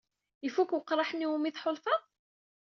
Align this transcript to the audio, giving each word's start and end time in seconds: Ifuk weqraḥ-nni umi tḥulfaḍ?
Ifuk 0.47 0.71
weqraḥ-nni 0.73 1.27
umi 1.35 1.51
tḥulfaḍ? 1.51 2.01